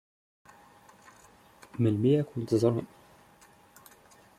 Melmi 1.81 2.11
ad 2.21 2.25
kent-ẓṛen? 2.29 2.87